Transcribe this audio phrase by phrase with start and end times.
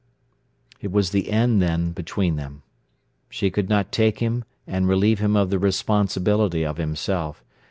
[0.81, 2.63] It was the end then between them.
[3.29, 7.43] She could not take him and relieve him of the responsibility of himself.